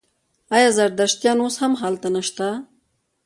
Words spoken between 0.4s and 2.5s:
آیا زردشتیان اوس هم هلته نشته؟